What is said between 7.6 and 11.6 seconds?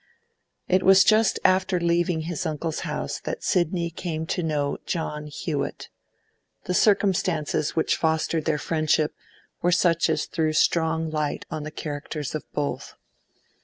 which fostered their friendship were such as threw strong light